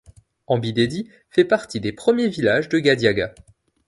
Ambidédi 0.47 1.11
fait 1.29 1.45
partie 1.45 1.79
des 1.79 1.91
premiers 1.91 2.27
villages 2.27 2.69
de 2.69 2.79
Gadiaga. 2.79 3.35